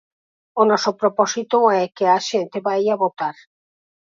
O 0.61 0.63
noso 0.69 0.91
propósito 1.01 1.57
é 1.81 1.83
que 1.95 2.05
a 2.15 2.19
xente 2.29 2.57
vaia 2.67 2.99
votar. 3.03 3.35